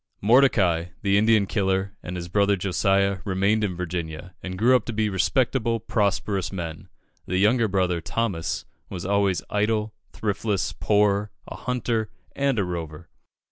Mordecai, 0.19 0.85
the 1.03 1.15
Indian 1.15 1.45
killer, 1.45 1.93
and 2.01 2.15
his 2.15 2.27
brother, 2.27 2.55
Josiah, 2.55 3.19
remained 3.23 3.63
in 3.63 3.75
Virginia, 3.75 4.33
and 4.41 4.57
grew 4.57 4.75
up 4.75 4.83
to 4.85 4.93
be 4.93 5.09
respectable, 5.09 5.79
prosperous 5.79 6.51
men. 6.51 6.89
The 7.27 7.37
younger 7.37 7.67
brother, 7.67 8.01
Thomas, 8.01 8.65
was 8.89 9.05
always 9.05 9.43
"idle, 9.51 9.93
thriftless, 10.11 10.73
poor, 10.73 11.29
a 11.47 11.55
hunter, 11.55 12.09
and 12.35 12.57
a 12.57 12.63
rover." 12.63 13.09